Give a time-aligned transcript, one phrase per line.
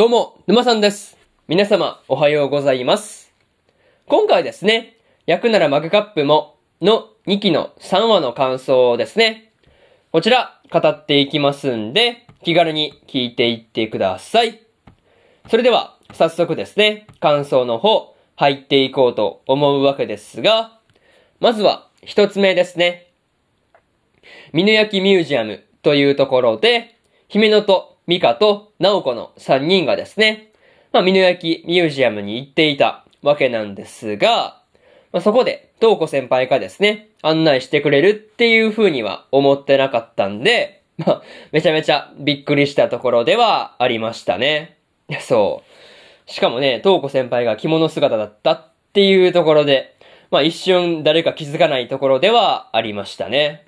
[0.00, 1.18] どうも、沼さんです。
[1.46, 3.34] 皆様、おはようございます。
[4.06, 9.52] 今回ですね、焼くならマグカップもの2期の3話の感想をですね、
[10.10, 14.62] こちら語っていきますんで、気軽に聞いていってください。
[15.50, 20.78] それでは、早速ですね、感想の方、入っていこうと思うわけですが、
[21.40, 23.12] まずは、一つ目ですね。
[24.54, 26.96] 美濃焼ミュージアムというところで、
[27.28, 30.50] 姫野と美香と直子の3人がですね、
[30.92, 34.60] まあ、美濃焼ミュージアムに行っていたわけなんですが、
[35.12, 44.78] まあ、そこで、東子先輩がですね、案内してくれるっていう風には思ってなかったんで、まあ、めちゃめちゃびっくりしたところではありましたね。
[45.20, 45.62] そ
[46.26, 46.30] う。
[46.30, 49.96] しかもね、東子先輩が着物姿だったっていうところで、
[50.30, 53.64] まあ一瞬誰か気づかないところではありましたね。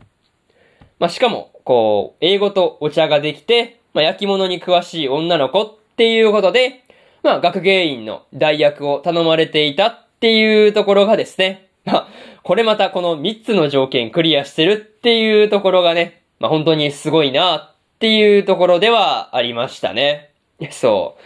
[1.00, 6.84] まあしかも、こう、英語とお茶ができて、まあ焼き物に詳しい女の子っていうことで、
[7.22, 12.08] まあ学芸員の代役を頼まれていたっていうところがですね、まあ、
[12.42, 20.30] これまたこの3つの条件クリアしてるっていうところがね、まあ本当にすごいなっていうところではありましたね。
[20.70, 21.16] そ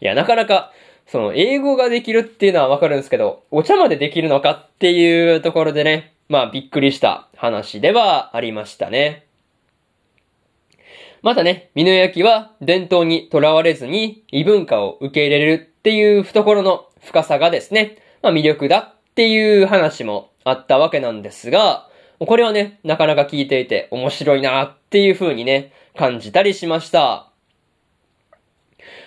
[0.00, 0.04] う。
[0.04, 0.72] いや、なかなか、
[1.06, 9.26] その、英語ができるっていうのはわかるんですけど、お茶までできるのかっていうところでね、まあびっくりした話ではありましたね。
[11.22, 27.30] またね、美濃焼は伝統にとらわれずに異文化を受け入れるっていう懐の深さがですね、まあ魅力だっていう話もあったわけなんですが、これはね、なかなか聞いていて面白いなっていう風にね、感じたりしました。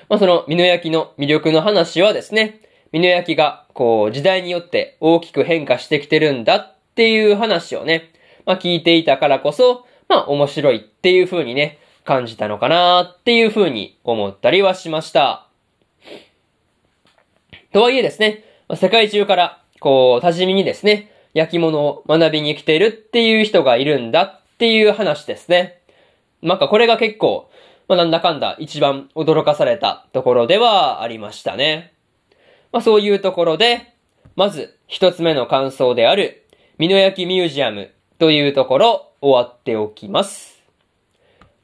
[0.08, 2.62] まあその美濃焼の魅力の話はですね、
[2.94, 8.14] 美濃焼がこう時代によって大きく変化してきてるんだっていう話をね、
[8.46, 15.48] まあ聞いていたからこそ、まあ面白いっていう風にね、感じたのかなっていう風に思ったりはしました。
[17.74, 25.82] とはいえですね、世界中からこう多治見にですね、焼き物を学びに来ているっていう人がいるんだっていう話ですね。
[26.42, 27.50] なんかこれが結構、
[27.90, 31.94] まあ、なんだかんだ一番驚かされたところではありましたね。
[32.72, 33.94] まあそういうところで、
[34.36, 36.46] まず一つ目の感想である、
[36.78, 40.55] 美濃焼きミュージアムというところ終わっておきます。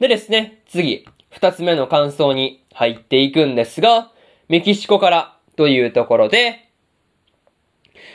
[0.02, 4.10] でですね、次、二つ目の感想に入っていくんですが、
[4.50, 6.68] メキシコからというところで、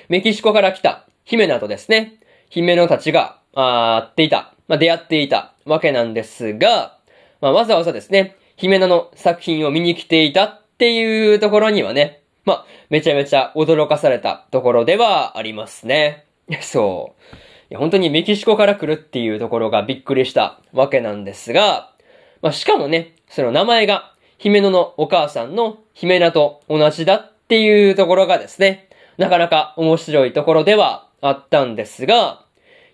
[0.09, 2.15] メキシコから来た姫菜とですね、
[2.51, 6.99] 姫野たちが、あ会っていた、まあ、出会っていたわけなんですが、
[7.41, 16.25] まあ、わざわざですね、姫菜の作品を見に来ていたっていうところにはね、まあ、めちゃめちゃ驚かされたところではありますね。
[16.63, 17.37] そう。
[17.69, 21.91] いや本当にメキシコから来るっていうところがびっくりしたわけなんですが、
[22.43, 32.45] まあ、しかもね、その名前が、姫野のお母さんの姫菜と同じだっていうところがですね、なかなか面白いところではあったんですが、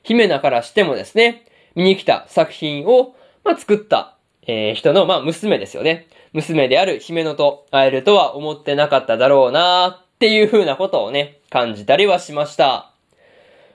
[0.05, 1.45] 姫菜からしてもですね、
[1.75, 4.17] 見に来た作品を、まあ、作った、
[4.47, 6.07] えー人の、まあ、娘ですよね。
[6.33, 12.92] 娘である姫野と会えるとは思ってなかっただろうなっていう風なことをね、感じたりはしました。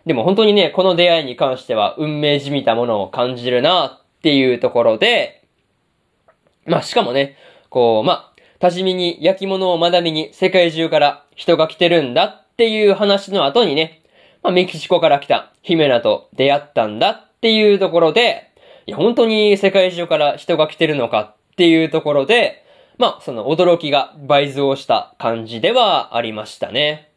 [0.07, 5.43] でも本当にね、この出会いに関しては運命じみたものを感じるなっていうところで、
[6.65, 7.35] まあしかもね、
[7.69, 14.01] こう、まあ、多治見に焼き物を学びに世界中から人が来てるんだっていう話の後にね、
[14.43, 18.53] まあメキシコから来た姫菜と出会ったんだっていうところで、
[18.85, 22.63] いや本当に世界中から人が来てるのかっていうところで、
[22.97, 27.11] まあその驚きが倍増した感じではありましたね。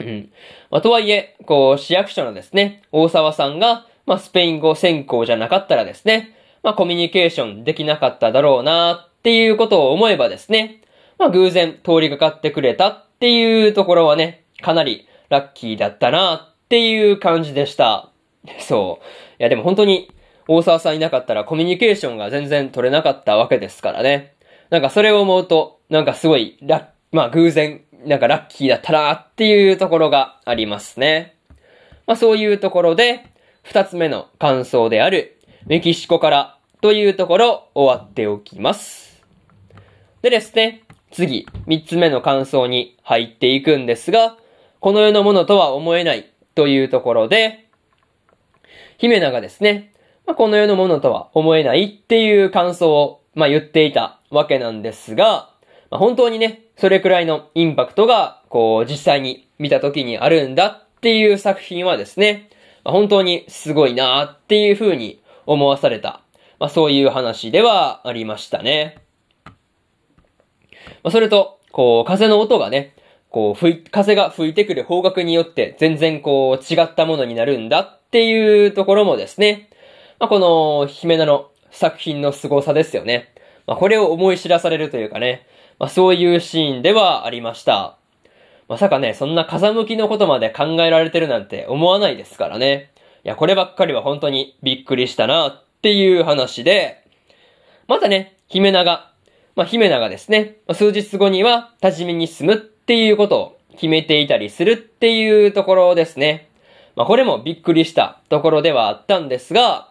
[0.00, 0.32] うん。
[0.70, 10.82] まあ、とはいえ、こう、市役所のですね、大沢さんが、まあ、スペイン語専攻じゃなかったらですね、まあ、コミュニケーションできなかっただろうなっていうことを思えばですね、
[11.18, 18.10] まあ、偶然通りかかってくれたっていうところはね、かなりラッキーだったなっていう感じでした。
[18.58, 19.04] そう。
[19.38, 20.10] いや、でも本当に、
[20.48, 24.34] 大沢さんいなかったらコミュニケーションが全然取れなかったわけですからね。
[24.70, 31.36] なんかそれを思うと、なんかすごい、ラ、まあ偶然、なんかラッキーだったなっていうところがありますね。
[32.06, 33.26] まあそういうところで、
[33.62, 39.22] 二つ目の感想である、メキシコからというところ終わっておきます。
[40.22, 44.36] でですね、次、三つ目の感想に入っていくんですが、
[44.80, 47.66] この世のものとは思えないというところで、
[48.98, 49.92] 姫菜がですね、
[50.26, 55.50] まあ、この世のものとは思えないっていう感想を、まあ、言っていたわけなんですが、
[55.90, 62.48] まあ、本当にね、それくらいのインパクトが、こう、実際に見た時にあるんだっていう作品はですね、
[62.84, 66.22] まあ、本当にすごいなっていう風に思わされた、
[66.58, 68.96] まあ、そういう話ではありましたね。
[71.02, 72.94] まあ、それと、こう、風の音がね、
[73.28, 79.68] こう、吹い、風が吹いてくる方角によって全然こう、違ったものになるんだっていうところもですね、
[80.18, 83.34] まあ、この、姫菜の作品の凄さですよね。
[83.66, 85.46] まあ、これを思い知らされるというかね、
[85.80, 87.96] まあ、そういうシーンではありました。
[88.68, 92.92] まさかね、そんな風向きのことまで考えられてるなんて思わないですからね。
[93.24, 97.02] いや、こればっかりは本当にびっくりしたなっていう話で、
[97.88, 99.10] またね、姫菜が、
[99.56, 106.50] まあ、姫菜がですね、数日後には多治見に住むっていうことを決めていたりするっていうところですね。
[106.94, 109.88] まあ、これもびっくりしたところではあったんですが、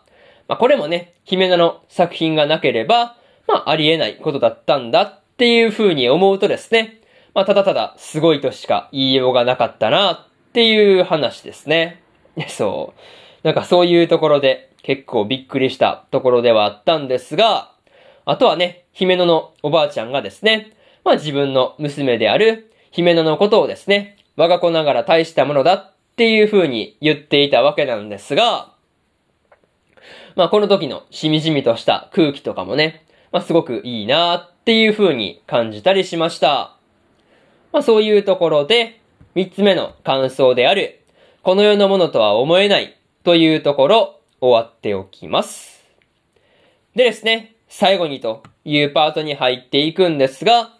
[0.48, 7.00] まあ、これもね、姫菜の作品がなければ、まあ、ありえないことだったんだっっていう風に思うとですね、
[7.34, 12.04] まあ、ただただすごいとしか言いようがなかったなっていう話ですね。
[12.50, 13.48] そう。
[13.48, 17.72] なんかそういうところで結構びっくりしたところではあったんですが、
[18.26, 20.74] あとはね、姫野のおばあちゃんがですね、
[21.06, 28.74] まあ自分の娘である姫野のことをですね、我が子ながら大したものだっていう風に言っていたわけなんですが、
[30.36, 36.76] まあこの時のしみじみとした空気とかもね、まあすごくいいなっていう風に感じたりしました。
[37.72, 39.00] まあそういうところで、
[39.36, 41.00] 三つ目の感想である、
[41.44, 45.86] この世のものとは思えないというところ、終わっておきます。
[46.96, 50.74] でですね、最後にというパートに入っていくんですが、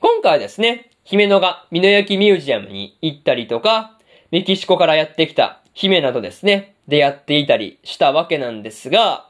[0.00, 3.98] 今回はですね、姫野が美濃焼ミュージアムに行ったりとか、
[4.30, 9.28] メキシコからやってきた姫などですね、出会っていたりしたわけなんですが、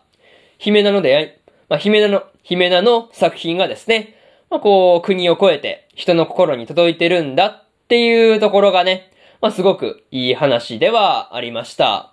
[0.59, 1.31] 姫名の出会い、
[1.75, 4.15] まあ、姫名の、姫名の作品がですね、
[4.49, 9.11] まあ、こう、国を越えて人の心に届いてるんだっていうところがね、
[9.41, 12.13] まあ、すごくいい話ではありました。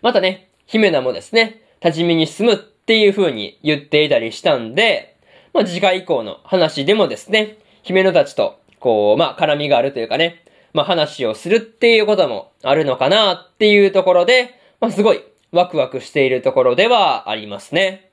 [0.00, 5.18] またね、姫名もですね、立ち見に住むっていう風に言っていたりしたんで、
[5.52, 15.20] まあ、次回以降の話でもですね、姫野たちと、こう、まあ、絡みがあるというかね、まあ、話をするっていうこともあるのかなっていうところで、まあ、すごい
[15.52, 18.10] ワクワクしているところではありますね。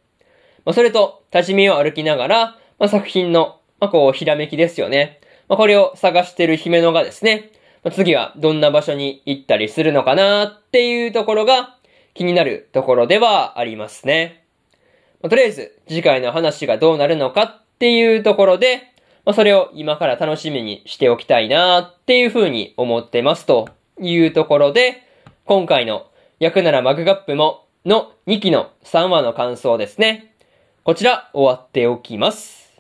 [0.66, 2.46] まあ、それと、立ち見を歩きながら、
[2.78, 5.22] まあ、作品の、まあ、こう、ひらめきですよね。
[5.48, 7.52] まあ、これを探している姫野がですね、
[7.84, 11.78] まあ、次はどんな場所に行ったりするのかなっていうところが
[12.14, 14.44] 気になるところではありますね。
[15.22, 18.84] まあ、とりあえず、次回の話がどうなるのかっていうところで、
[19.26, 25.04] まあ、それを今から楽しみにしておきたいなっていうふうに思ってますというところで、
[25.46, 26.08] 今回の
[26.40, 30.34] 役ならマグカップもの2期の3話の感想ですね。
[30.86, 32.80] こちら終わっておきます。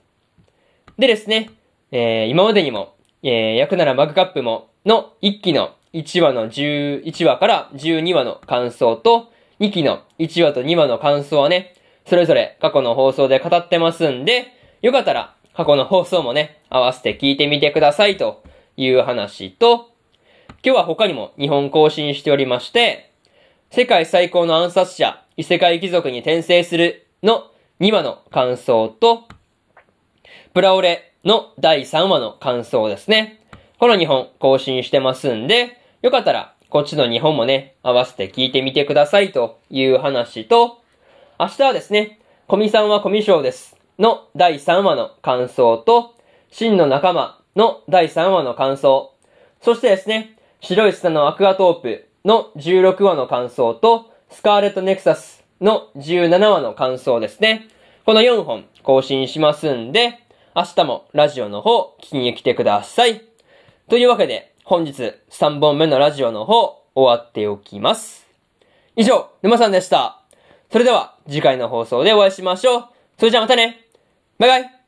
[0.97, 1.49] でですね、
[1.91, 9.29] えー、今までにも、えー、役ならマグカップもの1期の1話の11話から12話の感想と、
[9.59, 11.75] 2期の1話と2話の感想はね、
[12.07, 18.41] それぞれ過去の放送で語ってますんで、よかったら過去の放送もね、合わせて聞いてみてくださいと
[18.77, 19.89] いう話と、
[20.63, 23.08] 今日は他にも日本更新しておりまして、
[23.71, 29.27] 世界最高の暗殺者、異世界貴族に転生するの2話の感想と、
[30.55, 33.39] プラオレの第3話の感想ですね。
[33.77, 40.81] この2本更新してますんで、よかったらこっちの2本もね、合わせて聞いてみてくださいという話と、
[41.39, 43.77] 明日はですね、コミさんはコミショウです。
[43.99, 46.15] の第3話の感想と、
[46.49, 49.13] 真の仲間の第3話の感想、
[49.61, 57.67] そしてですね、白い砂のアクアトープの16話の感想と、スカーレットネクサスの17話の感想ですね。
[58.05, 60.19] この4本更新しますんで、
[60.55, 63.21] 明日もラジオの方聞きに来てください。
[63.89, 68.27] というわけで、本日3本目のラジオの方終わっておきます。
[68.95, 70.21] 以上、沼さんでした。
[70.71, 72.85] それでは次回の放送でお会いしましょう。
[73.17, 73.85] それじゃあまたね
[74.37, 74.78] バイバイ